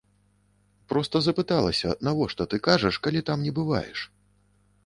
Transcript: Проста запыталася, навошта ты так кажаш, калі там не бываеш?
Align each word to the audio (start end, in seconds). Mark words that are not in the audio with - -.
Проста 0.93 1.19
запыталася, 1.27 1.93
навошта 2.07 2.41
ты 2.55 2.57
так 2.57 2.65
кажаш, 2.71 2.95
калі 3.07 3.25
там 3.29 3.47
не 3.49 3.55
бываеш? 3.59 3.99